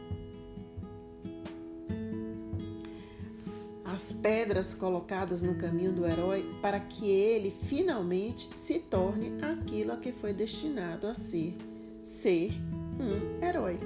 As 3.92 4.10
pedras 4.10 4.74
colocadas 4.74 5.42
no 5.42 5.54
caminho 5.54 5.92
do 5.92 6.06
herói 6.06 6.46
para 6.62 6.80
que 6.80 7.10
ele 7.10 7.50
finalmente 7.50 8.48
se 8.56 8.78
torne 8.78 9.34
aquilo 9.44 9.92
a 9.92 9.98
que 9.98 10.12
foi 10.12 10.32
destinado 10.32 11.06
a 11.06 11.12
ser, 11.12 11.54
ser 12.02 12.52
um 12.98 13.44
herói. 13.44 13.78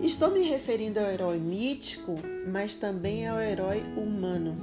Estou 0.00 0.30
me 0.30 0.42
referindo 0.42 0.98
ao 0.98 1.06
herói 1.06 1.38
mítico, 1.38 2.14
mas 2.50 2.76
também 2.76 3.28
ao 3.28 3.38
herói 3.38 3.82
humano. 3.94 4.56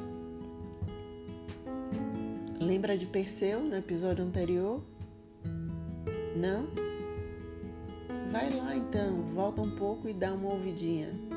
Lembra 2.59 2.97
de 2.97 3.05
Perseu 3.05 3.59
no 3.59 3.75
episódio 3.75 4.25
anterior? 4.25 4.81
Não? 6.35 6.67
Vai 8.31 8.50
lá 8.51 8.75
então, 8.75 9.21
volta 9.35 9.61
um 9.61 9.71
pouco 9.71 10.09
e 10.09 10.13
dá 10.13 10.33
uma 10.33 10.53
ouvidinha. 10.53 11.30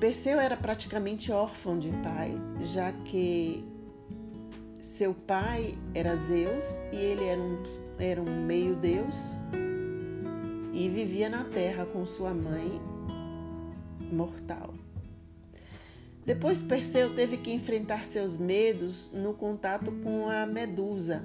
Perseu 0.00 0.40
era 0.40 0.56
praticamente 0.56 1.30
órfão 1.30 1.78
de 1.78 1.90
pai, 2.02 2.32
já 2.64 2.90
que 2.90 3.62
seu 4.80 5.12
pai 5.12 5.76
era 5.94 6.16
Zeus 6.16 6.80
e 6.90 6.96
ele 6.96 7.26
era 7.26 7.38
um, 7.38 7.62
era 7.98 8.22
um 8.22 8.46
meio-deus 8.46 9.14
e 10.72 10.88
vivia 10.88 11.28
na 11.28 11.44
terra 11.44 11.84
com 11.84 12.06
sua 12.06 12.32
mãe 12.32 12.80
mortal. 14.10 14.72
Depois 16.24 16.62
Perseu 16.62 17.14
teve 17.14 17.36
que 17.36 17.52
enfrentar 17.52 18.06
seus 18.06 18.38
medos 18.38 19.10
no 19.12 19.34
contato 19.34 19.92
com 20.02 20.30
a 20.30 20.46
Medusa, 20.46 21.22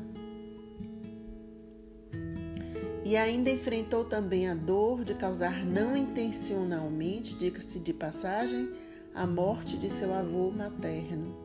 e 3.05 3.15
ainda 3.15 3.51
enfrentou 3.51 4.03
também 4.03 4.50
a 4.50 4.55
dor 4.55 5.03
de 5.03 5.13
causar 5.13 5.63
não 5.63 5.96
intencionalmente, 5.96 7.35
diga-se 7.35 7.77
de 7.77 7.94
passagem, 7.94 8.68
a 9.13 9.27
morte 9.27 9.77
de 9.77 9.91
seu 9.91 10.11
avô 10.11 10.50
materno. 10.50 11.35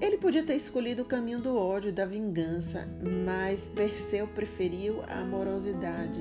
Ele 0.00 0.16
podia 0.16 0.42
ter 0.42 0.56
escolhido 0.56 1.02
o 1.02 1.04
caminho 1.04 1.40
do 1.40 1.54
ódio 1.54 1.92
da 1.92 2.06
vingança, 2.06 2.88
mas 3.24 3.68
Perseu 3.68 4.26
preferiu 4.26 5.02
a 5.02 5.20
amorosidade, 5.20 6.20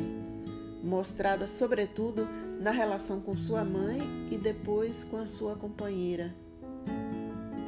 mostrada 0.83 1.47
sobretudo 1.47 2.27
na 2.59 2.71
relação 2.71 3.21
com 3.21 3.35
sua 3.37 3.63
mãe 3.63 3.99
e 4.29 4.37
depois 4.37 5.05
com 5.05 5.15
a 5.15 5.25
sua 5.25 5.55
companheira, 5.55 6.35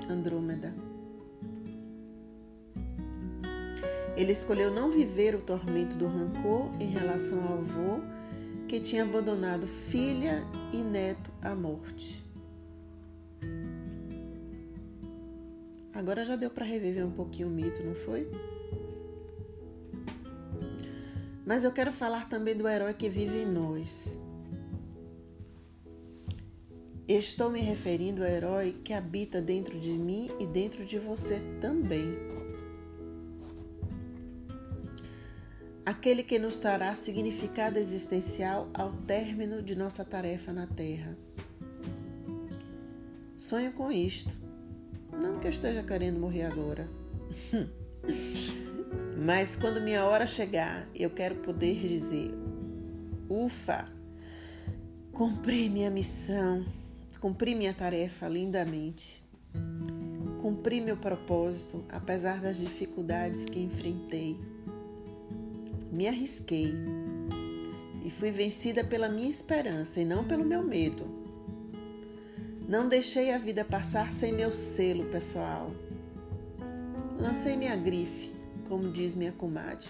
Andrômeda. 0.10 0.93
Ele 4.16 4.32
escolheu 4.32 4.72
não 4.72 4.92
viver 4.92 5.36
o 5.36 5.42
tormento 5.42 5.96
do 5.96 6.08
rancor 6.08 6.70
em 6.80 6.90
relação 6.90 7.44
ao 7.48 7.58
avô 7.60 8.00
que 8.68 8.80
tinha 8.80 9.04
abandonado 9.04 9.68
filha 9.68 10.44
e 10.72 10.78
neto 10.78 11.32
à 11.42 11.56
morte. 11.56 12.24
Agora 15.94 16.26
já 16.26 16.36
deu 16.36 16.50
para 16.50 16.66
reviver 16.66 17.06
um 17.06 17.12
pouquinho 17.12 17.48
o 17.48 17.52
mito, 17.52 17.84
não 17.84 17.94
foi? 17.94 18.28
Mas 21.46 21.64
eu 21.64 21.72
quero 21.72 21.92
falar 21.92 22.30
também 22.30 22.56
do 22.56 22.68
herói 22.68 22.94
que 22.94 23.10
vive 23.10 23.44
em 23.44 23.46
nós. 23.46 24.20
Estou 27.08 27.50
me 27.50 27.60
referindo 27.60 28.24
ao 28.24 28.30
herói 28.30 28.78
que 28.84 28.94
habita 28.94 29.42
dentro 29.42 29.78
de 29.80 29.92
mim 29.92 30.32
e 30.40 30.48
dentro 30.48 30.86
de 30.86 30.98
você 30.98 31.40
também. 31.60 32.33
Aquele 36.04 36.22
que 36.22 36.38
nos 36.38 36.58
trará 36.58 36.94
significado 36.96 37.80
existencial 37.80 38.68
ao 38.74 38.92
término 38.92 39.64
de 39.64 39.74
nossa 39.74 40.04
tarefa 40.04 40.52
na 40.52 40.68
Terra. 40.68 41.18
Sonho 43.38 43.72
com 43.72 43.90
isto. 43.90 44.30
Não 45.14 45.40
que 45.40 45.48
eu 45.48 45.50
esteja 45.50 45.82
querendo 45.82 46.20
morrer 46.20 46.44
agora. 46.44 46.90
Mas 49.18 49.56
quando 49.56 49.80
minha 49.80 50.04
hora 50.04 50.28
chegar, 50.28 50.86
eu 50.94 51.10
quero 51.10 51.36
poder 51.36 51.80
dizer: 51.80 52.32
ufa, 53.30 53.86
cumpri 55.14 55.70
minha 55.70 55.90
missão, 55.90 56.66
cumpri 57.22 57.56
minha 57.56 57.74
tarefa 57.74 58.28
lindamente. 58.28 59.24
Cumpri 60.42 60.82
meu 60.82 60.98
propósito, 60.98 61.86
apesar 61.88 62.42
das 62.42 62.58
dificuldades 62.58 63.46
que 63.46 63.62
enfrentei 63.62 64.38
me 65.94 66.08
arrisquei 66.08 66.74
e 68.04 68.10
fui 68.10 68.32
vencida 68.32 68.84
pela 68.84 69.08
minha 69.08 69.30
esperança 69.30 70.02
e 70.02 70.06
não 70.06 70.26
pelo 70.26 70.44
meu 70.44 70.64
medo. 70.64 71.06
Não 72.68 72.88
deixei 72.88 73.32
a 73.32 73.38
vida 73.38 73.64
passar 73.64 74.12
sem 74.12 74.34
meu 74.34 74.52
selo 74.52 75.06
pessoal. 75.06 75.70
Lancei 77.20 77.56
minha 77.56 77.76
grife, 77.76 78.34
como 78.68 78.92
diz 78.92 79.14
minha 79.14 79.32
comadre. 79.32 79.88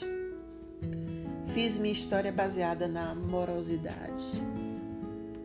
Fiz 1.54 1.78
minha 1.78 1.94
história 1.94 2.34
baseada 2.34 2.86
na 2.86 3.12
amorosidade. 3.12 4.26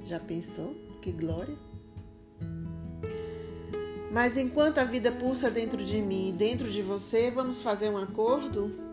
Já 0.04 0.18
pensou? 0.18 0.74
Que 1.00 1.12
glória! 1.12 1.56
Mas 4.10 4.36
enquanto 4.36 4.78
a 4.78 4.84
vida 4.84 5.12
pulsa 5.12 5.50
dentro 5.50 5.84
de 5.84 6.02
mim 6.02 6.30
e 6.30 6.32
dentro 6.32 6.68
de 6.68 6.82
você, 6.82 7.30
vamos 7.30 7.62
fazer 7.62 7.90
um 7.90 7.98
acordo? 7.98 8.87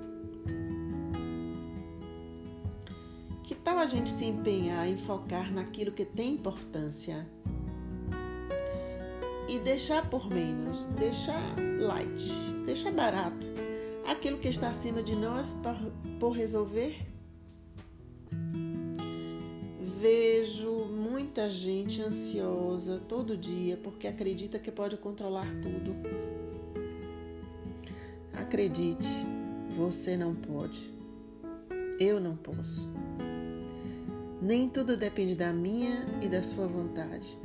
A 3.86 3.88
gente 3.88 4.10
se 4.10 4.26
empenhar 4.26 4.88
em 4.90 4.98
focar 4.98 5.54
naquilo 5.54 5.92
que 5.92 6.04
tem 6.04 6.34
importância 6.34 7.24
e 9.48 9.60
deixar 9.60 10.10
por 10.10 10.28
menos, 10.28 10.88
deixar 10.98 11.56
light, 11.80 12.24
deixar 12.66 12.92
barato 12.92 13.46
aquilo 14.04 14.40
que 14.40 14.48
está 14.48 14.70
acima 14.70 15.04
de 15.04 15.16
nós 15.16 15.56
por, 16.20 16.32
resolver? 16.32 16.98
Vejo 20.02 20.86
muita 20.86 21.52
gente 21.52 22.02
ansiosa 22.02 23.00
todo 23.08 23.38
dia 23.38 23.78
porque 23.78 24.08
acredita 24.08 24.58
que 24.58 24.72
pode 24.72 24.98
controlar 24.98 25.46
tudo. 25.62 25.96
Acredite, 28.34 29.08
você 29.78 30.18
não 30.18 30.34
pode. 30.34 30.92
Eu 32.00 32.20
não 32.20 32.36
posso. 32.36 32.90
Nem 34.46 34.70
tudo 34.70 34.96
depende 34.96 35.34
da 35.34 35.52
minha 35.52 36.06
e 36.22 36.30
da 36.30 36.44
sua 36.44 36.68
vontade. 36.68 37.36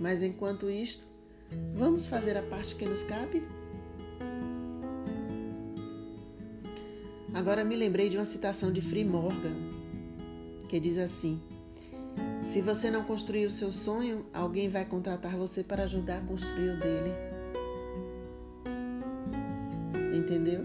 Mas 0.00 0.22
enquanto 0.22 0.70
isto, 0.70 1.06
vamos 1.74 2.06
fazer 2.06 2.38
a 2.38 2.42
parte 2.42 2.74
que 2.74 2.86
nos 2.86 3.02
cabe? 3.02 3.42
Agora 7.34 7.62
me 7.66 7.76
lembrei 7.76 8.08
de 8.08 8.16
uma 8.16 8.24
citação 8.24 8.72
de 8.72 8.80
Free 8.80 9.04
Morgan, 9.04 9.54
que 10.70 10.80
diz 10.80 10.96
assim: 10.96 11.38
Se 12.40 12.62
você 12.62 12.90
não 12.90 13.04
construir 13.04 13.44
o 13.44 13.50
seu 13.50 13.70
sonho, 13.70 14.24
alguém 14.32 14.70
vai 14.70 14.86
contratar 14.86 15.36
você 15.36 15.62
para 15.62 15.82
ajudar 15.82 16.16
a 16.16 16.24
construir 16.24 16.70
o 16.70 16.78
dele. 16.78 17.12
Entendeu? 20.16 20.64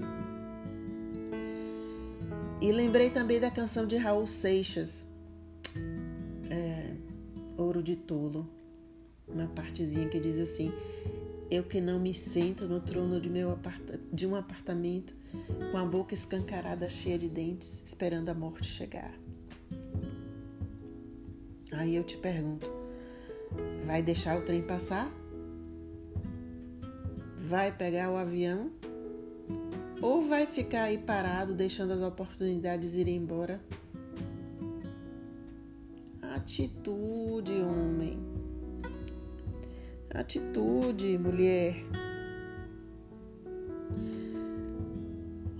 E 2.61 2.71
lembrei 2.71 3.09
também 3.09 3.37
da 3.37 3.51
canção 3.51 3.85
de 3.85 3.97
Raul 3.97 4.25
Seixas, 4.25 5.05
de 7.87 7.95
Tolo. 7.95 8.45
uma 9.25 9.47
partezinha 9.47 10.09
que 10.09 10.19
diz 10.19 10.37
assim: 10.37 10.73
Eu 11.49 11.63
que 11.63 11.79
não 11.79 11.97
me 11.97 12.13
sento 12.13 12.65
no 12.65 12.81
trono 12.81 13.21
de, 13.21 13.29
meu 13.29 13.57
de 14.11 14.27
um 14.27 14.35
apartamento 14.35 15.15
com 15.71 15.77
a 15.77 15.85
boca 15.85 16.13
escancarada, 16.13 16.89
cheia 16.89 17.17
de 17.17 17.29
dentes, 17.29 17.81
esperando 17.85 18.27
a 18.27 18.33
morte 18.33 18.65
chegar. 18.65 19.13
Aí 21.71 21.95
eu 21.95 22.03
te 22.03 22.17
pergunto: 22.17 22.69
vai 23.85 24.01
deixar 24.01 24.37
o 24.37 24.41
trem 24.41 24.61
passar? 24.63 25.09
Vai 27.37 27.71
pegar 27.71 28.11
o 28.11 28.17
avião? 28.17 28.69
Ou 30.01 30.27
vai 30.27 30.45
ficar 30.45 30.83
aí 30.83 30.97
parado, 30.97 31.53
deixando 31.53 31.93
as 31.93 32.01
oportunidades 32.01 32.95
irem 32.95 33.15
embora? 33.15 33.61
Atitude. 36.21 37.16
Atitude, 40.13 41.17
mulher. 41.17 41.83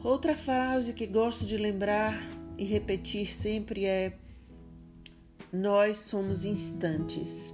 Outra 0.04 0.36
frase 0.36 0.94
que 0.94 1.06
gosto 1.06 1.46
de 1.46 1.58
lembrar 1.58 2.18
e 2.58 2.64
repetir 2.64 3.32
sempre 3.32 3.86
é: 3.86 4.18
Nós 5.52 5.98
somos 5.98 6.46
instantes. 6.46 7.54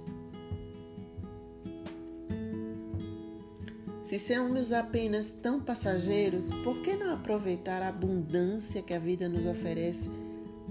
Se 4.04 4.18
somos 4.18 4.70
apenas 4.70 5.32
tão 5.32 5.60
passageiros, 5.60 6.48
por 6.62 6.80
que 6.82 6.94
não 6.94 7.12
aproveitar 7.14 7.82
a 7.82 7.88
abundância 7.88 8.82
que 8.82 8.94
a 8.94 8.98
vida 9.00 9.28
nos 9.28 9.44
oferece 9.44 10.08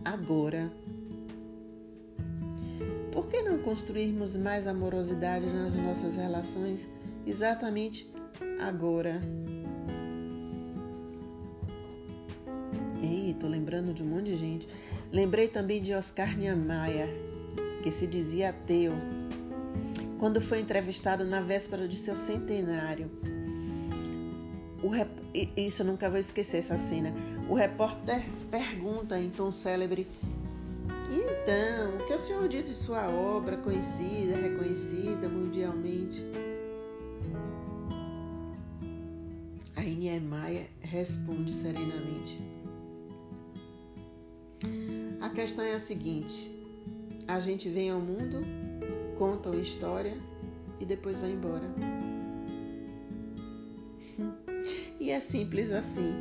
agora? 0.05 0.71
Construirmos 3.63 4.35
mais 4.35 4.67
amorosidade 4.67 5.45
nas 5.45 5.73
nossas 5.73 6.15
relações 6.15 6.87
exatamente 7.25 8.11
agora? 8.59 9.21
Ei, 13.01 13.35
tô 13.39 13.47
lembrando 13.47 13.93
de 13.93 14.03
um 14.03 14.05
monte 14.05 14.25
de 14.25 14.35
gente. 14.35 14.67
Lembrei 15.11 15.47
também 15.47 15.81
de 15.81 15.93
Oscar 15.93 16.37
Niemeyer, 16.37 17.09
que 17.81 17.91
se 17.91 18.05
dizia 18.05 18.49
ateu 18.49 18.93
quando 20.19 20.39
foi 20.39 20.59
entrevistado 20.59 21.25
na 21.25 21.41
véspera 21.41 21.87
de 21.87 21.97
seu 21.97 22.15
centenário. 22.15 23.11
Rep... 24.89 25.09
Isso 25.57 25.81
eu 25.81 25.85
nunca 25.85 26.09
vou 26.09 26.19
esquecer 26.19 26.57
essa 26.57 26.77
cena. 26.77 27.13
O 27.49 27.55
repórter 27.55 28.23
pergunta 28.51 29.19
em 29.19 29.29
tom 29.29 29.51
célebre: 29.51 30.07
Então, 31.15 31.97
o 31.99 32.07
que 32.07 32.13
o 32.13 32.17
senhor 32.17 32.47
diz 32.47 32.65
de 32.65 32.75
sua 32.75 33.07
obra 33.07 33.55
conhecida, 33.57 34.35
reconhecida 34.35 35.29
mundialmente? 35.29 36.19
Aí 39.75 39.93
Niemeyer 39.95 40.71
responde 40.81 41.53
serenamente: 41.53 42.41
A 45.21 45.29
questão 45.29 45.63
é 45.63 45.75
a 45.75 45.79
seguinte: 45.79 46.51
a 47.27 47.39
gente 47.39 47.69
vem 47.69 47.91
ao 47.91 47.99
mundo 47.99 48.41
contam 49.19 49.53
história 49.59 50.17
e 50.79 50.85
depois 50.85 51.19
vai 51.19 51.31
embora. 51.31 51.69
E 54.99 55.09
é 55.11 55.19
simples 55.19 55.69
assim. 55.69 56.13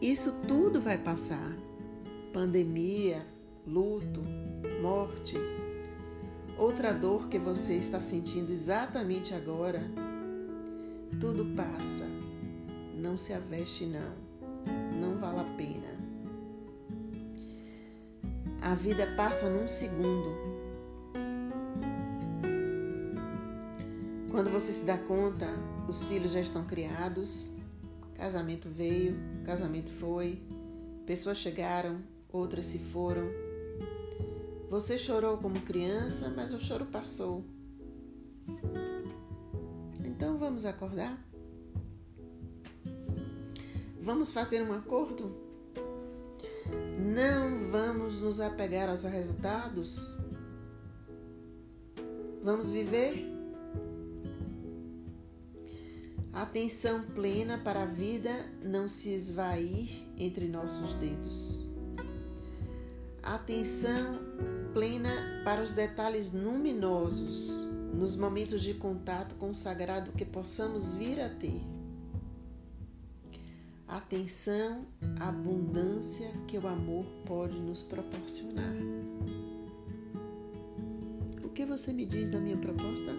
Isso 0.00 0.32
tudo 0.46 0.80
vai 0.80 0.96
passar. 0.96 1.56
Pandemia, 2.32 3.26
luto, 3.66 4.22
morte, 4.80 5.36
outra 6.56 6.92
dor 6.92 7.28
que 7.28 7.38
você 7.38 7.74
está 7.74 8.00
sentindo 8.00 8.52
exatamente 8.52 9.34
agora. 9.34 9.82
Tudo 11.20 11.44
passa. 11.54 12.06
Não 12.96 13.16
se 13.16 13.32
aveste, 13.32 13.86
não. 13.86 14.14
Não 14.98 15.16
vale 15.16 15.40
a 15.40 15.56
pena. 15.56 15.92
A 18.60 18.74
vida 18.74 19.06
passa 19.16 19.50
num 19.50 19.66
segundo 19.66 20.62
Quando 24.32 24.48
você 24.50 24.72
se 24.72 24.86
dá 24.86 24.96
conta, 24.96 25.46
os 25.86 26.04
filhos 26.04 26.30
já 26.30 26.40
estão 26.40 26.64
criados, 26.64 27.50
casamento 28.14 28.66
veio, 28.66 29.14
casamento 29.44 29.90
foi, 29.90 30.42
pessoas 31.04 31.36
chegaram, 31.36 31.98
outras 32.32 32.64
se 32.64 32.78
foram. 32.78 33.28
Você 34.70 34.96
chorou 34.96 35.36
como 35.36 35.60
criança, 35.60 36.32
mas 36.34 36.54
o 36.54 36.58
choro 36.58 36.86
passou. 36.86 37.44
Então 40.04 40.38
vamos 40.38 40.64
acordar? 40.64 41.18
Vamos 44.00 44.32
fazer 44.32 44.62
um 44.62 44.72
acordo? 44.72 45.36
Não 46.98 47.70
vamos 47.70 48.20
nos 48.20 48.40
apegar 48.40 48.88
aos 48.88 49.02
resultados? 49.02 50.14
Vamos 52.42 52.70
viver 52.70 53.32
Atenção 56.32 57.02
plena 57.02 57.58
para 57.58 57.82
a 57.82 57.86
vida 57.86 58.50
não 58.62 58.88
se 58.88 59.10
esvair 59.12 60.02
entre 60.16 60.48
nossos 60.48 60.94
dedos. 60.94 61.71
Atenção 63.22 64.18
plena 64.72 65.42
para 65.44 65.62
os 65.62 65.70
detalhes 65.70 66.32
luminosos 66.32 67.68
nos 67.94 68.16
momentos 68.16 68.62
de 68.62 68.74
contato 68.74 69.34
com 69.36 69.50
o 69.50 69.54
sagrado 69.54 70.12
que 70.12 70.24
possamos 70.24 70.94
vir 70.94 71.20
a 71.20 71.28
ter. 71.28 71.60
Atenção 73.86 74.86
à 75.20 75.28
abundância 75.28 76.30
que 76.48 76.56
o 76.58 76.66
amor 76.66 77.04
pode 77.26 77.58
nos 77.60 77.82
proporcionar. 77.82 78.74
O 81.44 81.48
que 81.50 81.66
você 81.66 81.92
me 81.92 82.06
diz 82.06 82.30
da 82.30 82.38
minha 82.38 82.56
proposta? 82.56 83.12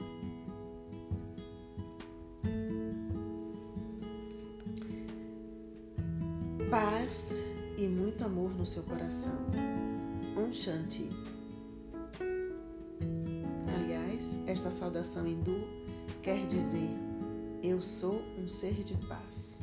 paz 6.73 7.43
e 7.77 7.87
muito 7.87 8.25
amor 8.25 8.49
no 8.49 8.65
seu 8.65 8.81
coração. 8.81 9.37
Um 10.36 10.52
Shanti. 10.52 11.10
Aliás, 13.76 14.39
esta 14.48 14.72
saudação 14.72 15.28
hindu 15.28 15.67
quer 16.24 16.48
dizer: 16.48 16.89
Eu 17.62 17.82
sou 17.82 18.19
um 18.39 18.48
ser 18.48 18.84
de 18.84 18.96
paz. 19.08 19.60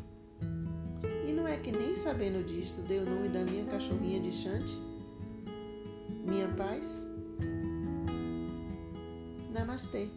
E 1.27 1.33
não 1.33 1.49
é 1.49 1.57
que 1.57 1.73
nem 1.73 1.97
sabendo 1.97 2.45
disto 2.45 2.83
dei 2.83 3.01
o 3.01 3.05
nome 3.05 3.29
da 3.29 3.41
minha 3.41 3.65
cachorrinha 3.65 4.21
de 4.21 4.31
Shanti? 4.31 4.79
Minha 6.25 6.49
paz? 6.55 7.05
Namastê. 9.51 10.09